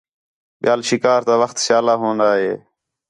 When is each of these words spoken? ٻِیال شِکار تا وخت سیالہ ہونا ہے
ٻِیال 0.61 0.81
شِکار 0.89 1.21
تا 1.27 1.33
وخت 1.41 1.57
سیالہ 1.65 1.95
ہونا 2.01 2.27
ہے 2.39 2.53